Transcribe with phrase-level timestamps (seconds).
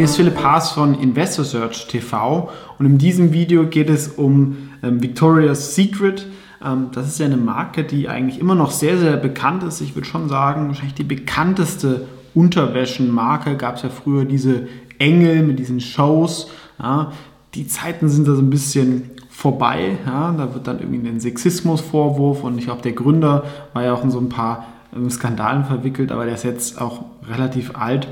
[0.00, 5.02] Ist Philipp Haas von Investor Search TV und in diesem Video geht es um ähm,
[5.02, 6.26] Victoria's Secret.
[6.64, 9.80] Ähm, das ist ja eine Marke, die eigentlich immer noch sehr, sehr bekannt ist.
[9.80, 13.56] Ich würde schon sagen, wahrscheinlich die bekannteste Unterwäschenmarke.
[13.56, 14.66] Gab es ja früher diese
[14.98, 16.50] Engel mit diesen Shows.
[16.82, 17.12] Ja.
[17.54, 19.98] Die Zeiten sind da so ein bisschen vorbei.
[20.04, 20.34] Ja.
[20.36, 24.10] Da wird dann irgendwie ein Sexismusvorwurf und ich glaube, der Gründer war ja auch in
[24.10, 24.66] so ein paar
[24.96, 28.08] ähm, Skandalen verwickelt, aber der ist jetzt auch relativ alt.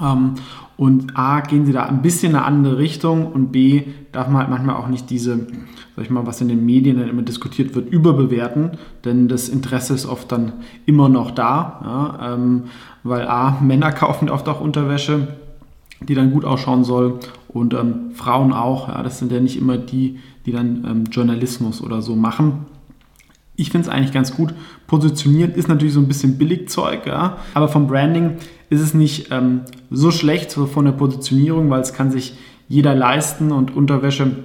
[0.00, 0.34] Ähm,
[0.76, 4.38] und A, gehen sie da ein bisschen in eine andere Richtung und B, darf man
[4.38, 5.46] halt manchmal auch nicht diese,
[5.94, 9.92] sag ich mal, was in den Medien dann immer diskutiert wird, überbewerten, denn das Interesse
[9.92, 10.54] ist oft dann
[10.86, 12.64] immer noch da, ja, ähm,
[13.02, 15.36] weil A, Männer kaufen oft auch Unterwäsche,
[16.00, 19.76] die dann gut ausschauen soll und ähm, Frauen auch, ja, das sind ja nicht immer
[19.76, 22.64] die, die dann ähm, Journalismus oder so machen.
[23.54, 24.54] Ich finde es eigentlich ganz gut
[24.86, 28.38] positioniert, ist natürlich so ein bisschen Billigzeug, ja, aber vom Branding
[28.70, 32.94] ist es nicht ähm, so schlecht so von der Positionierung, weil es kann sich jeder
[32.94, 34.36] leisten und Unterwäsche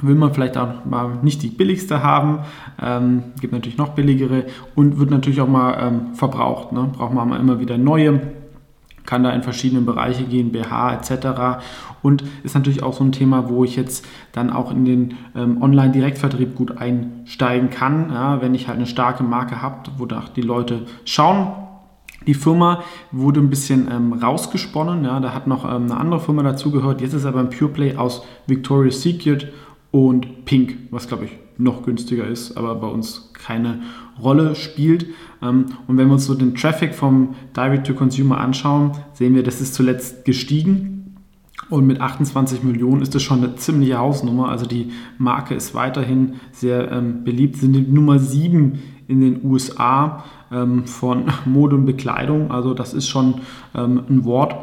[0.00, 2.40] will man vielleicht auch mal nicht die billigste haben,
[2.80, 4.44] ähm, gibt natürlich noch billigere
[4.74, 6.72] und wird natürlich auch mal ähm, verbraucht.
[6.72, 6.88] Ne?
[6.92, 8.20] Braucht man immer wieder neue,
[9.04, 11.64] kann da in verschiedene Bereiche gehen, BH etc.
[12.02, 15.60] Und ist natürlich auch so ein Thema, wo ich jetzt dann auch in den ähm,
[15.60, 18.40] Online-Direktvertrieb gut einsteigen kann, ja?
[18.40, 21.48] wenn ich halt eine starke Marke habe, wo die Leute schauen,
[22.28, 25.02] die Firma wurde ein bisschen ähm, rausgesponnen.
[25.02, 27.00] Ja, da hat noch ähm, eine andere Firma dazugehört.
[27.00, 29.48] Jetzt ist aber ein Pure Play aus Victoria's Secret
[29.90, 33.80] und Pink, was glaube ich noch günstiger ist, aber bei uns keine
[34.22, 35.06] Rolle spielt.
[35.42, 39.74] Ähm, und wenn wir uns so den Traffic vom Direct-to-Consumer anschauen, sehen wir, das ist
[39.74, 41.16] zuletzt gestiegen.
[41.70, 44.50] Und mit 28 Millionen ist das schon eine ziemliche Hausnummer.
[44.50, 47.56] Also die Marke ist weiterhin sehr ähm, beliebt.
[47.56, 52.52] Sind die Nummer 7 in den USA ähm, von Mode und Bekleidung.
[52.52, 53.40] Also das ist schon
[53.74, 54.54] ähm, ein Wort.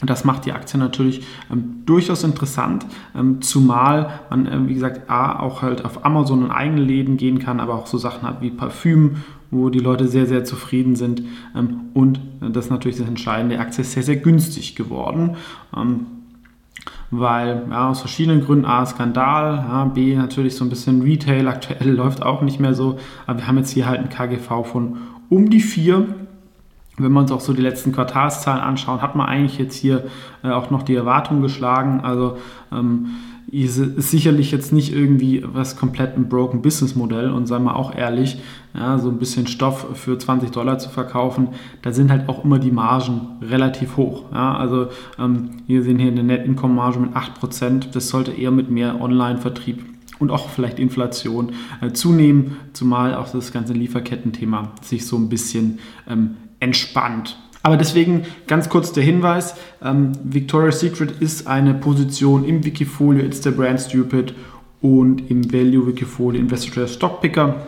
[0.00, 2.86] Und das macht die Aktie natürlich ähm, durchaus interessant,
[3.16, 7.40] ähm, zumal man, äh, wie gesagt, A, auch halt auf Amazon in eigene Läden gehen
[7.40, 9.16] kann, aber auch so Sachen hat wie Parfüm,
[9.50, 11.22] wo die Leute sehr, sehr zufrieden sind.
[11.56, 15.36] Ähm, und äh, das ist natürlich das Entscheidende, die Aktie ist sehr, sehr günstig geworden.
[15.76, 16.06] Ähm,
[17.10, 21.90] weil ja, aus verschiedenen Gründen A, Skandal, ja, B, natürlich so ein bisschen Retail, aktuell
[21.94, 24.98] läuft auch nicht mehr so, aber wir haben jetzt hier halt ein KGV von
[25.28, 26.06] um die 4.
[27.00, 30.06] Wenn wir uns auch so die letzten Quartalszahlen anschauen, hat man eigentlich jetzt hier
[30.42, 32.00] äh, auch noch die Erwartung geschlagen.
[32.00, 32.38] Also
[32.72, 33.10] ähm,
[33.50, 33.76] ist,
[34.10, 38.38] sicherlich jetzt nicht irgendwie was komplett ein broken Business Modell und seien wir auch ehrlich,
[38.74, 41.48] ja, so ein bisschen Stoff für 20 Dollar zu verkaufen,
[41.82, 44.24] da sind halt auch immer die Margen relativ hoch.
[44.32, 44.88] Ja, also
[45.18, 49.00] ähm, wir sehen hier eine Net Income Marge mit 8%, das sollte eher mit mehr
[49.00, 49.84] Online-Vertrieb
[50.18, 55.78] und auch vielleicht Inflation äh, zunehmen, zumal auch das ganze Lieferkettenthema sich so ein bisschen
[56.08, 57.38] ähm, entspannt.
[57.62, 63.42] Aber deswegen ganz kurz der Hinweis, ähm, Victoria's Secret ist eine Position im Wikifolio It's
[63.42, 64.34] the Brand Stupid
[64.80, 67.66] und im Value Wikifolio Investor Stock Picker.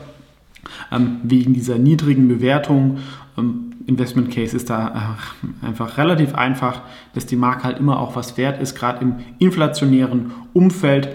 [0.93, 2.99] Ähm, wegen dieser niedrigen Bewertung.
[3.37, 5.17] Ähm, Investment Case ist da
[5.63, 6.83] äh, einfach relativ einfach,
[7.15, 11.09] dass die Marke halt immer auch was wert ist, gerade im inflationären Umfeld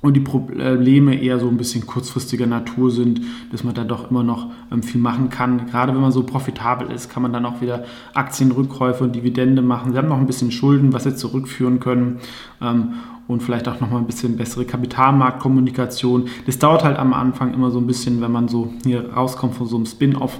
[0.00, 3.20] und die Probleme eher so ein bisschen kurzfristiger Natur sind,
[3.50, 5.66] dass man da doch immer noch ähm, viel machen kann.
[5.66, 9.92] Gerade wenn man so profitabel ist, kann man dann auch wieder Aktienrückkäufe und Dividende machen.
[9.92, 12.20] Sie haben noch ein bisschen Schulden, was sie zurückführen können
[12.62, 12.94] ähm,
[13.26, 16.28] und vielleicht auch noch mal ein bisschen bessere Kapitalmarktkommunikation.
[16.46, 19.66] Das dauert halt am Anfang immer so ein bisschen, wenn man so hier rauskommt von
[19.66, 20.38] so einem Spin-off.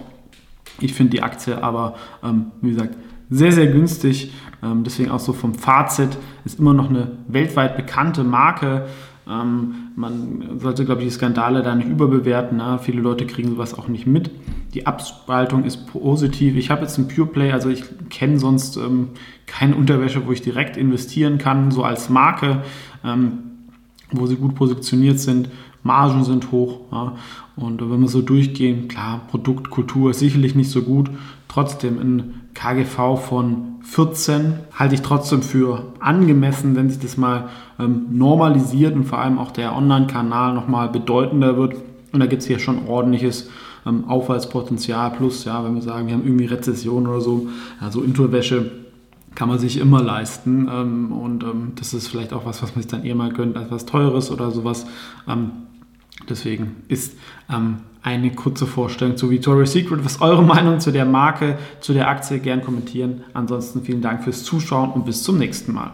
[0.81, 2.97] Ich finde die Aktie aber, ähm, wie gesagt,
[3.31, 4.33] sehr, sehr günstig.
[4.63, 6.17] deswegen auch so vom Fazit
[6.47, 8.87] ist immer noch eine weltweit bekannte Marke.
[9.29, 12.59] Ähm, man sollte, glaube ich, die Skandale da nicht überbewerten.
[12.59, 12.79] Ne?
[12.83, 14.31] Viele Leute kriegen sowas auch nicht mit.
[14.75, 16.57] Die Abspaltung ist positiv.
[16.57, 19.09] Ich habe jetzt ein Pure Play, also ich kenne sonst ähm,
[19.47, 22.63] keine Unterwäsche, wo ich direkt investieren kann, so als Marke,
[23.05, 23.39] ähm,
[24.11, 25.51] wo sie gut positioniert sind.
[25.83, 26.81] Margen sind hoch.
[26.91, 27.17] Ja?
[27.59, 31.11] Und wenn wir so durchgehen, klar, Produktkultur sicherlich nicht so gut.
[31.49, 37.49] Trotzdem ein KGV von 14 halte ich trotzdem für angemessen, wenn sich das mal
[37.79, 41.77] ähm, normalisiert und vor allem auch der Online-Kanal nochmal bedeutender wird.
[42.13, 43.51] Und da gibt es hier schon ordentliches
[43.87, 45.13] ähm, Aufwärtspotenzial.
[45.13, 47.49] Plus, ja, wenn wir sagen, wir haben irgendwie Rezession oder so,
[47.81, 48.71] also Introväsche
[49.35, 50.69] kann man sich immer leisten.
[50.71, 53.57] Ähm, und ähm, das ist vielleicht auch was, was man sich dann eher mal gönnt
[53.57, 54.87] als was Teures oder sowas.
[56.29, 57.17] Deswegen ist
[57.51, 60.05] ähm, eine kurze Vorstellung zu Victoria's Secret.
[60.05, 62.39] Was eure Meinung zu der Marke, zu der Aktie?
[62.39, 63.25] Gern kommentieren.
[63.35, 65.93] Ansonsten vielen Dank fürs Zuschauen und bis zum nächsten Mal.